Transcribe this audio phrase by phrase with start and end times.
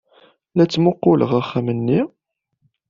[0.55, 2.01] La ttmuqquleɣ axxam-nni.